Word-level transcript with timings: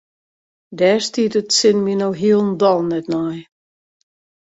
Dêr 0.77 0.99
stiet 1.07 1.35
it 1.41 1.49
sin 1.59 1.77
my 1.85 1.93
no 2.01 2.09
hielendal 2.19 2.79
net 2.89 3.07
nei. 3.13 3.37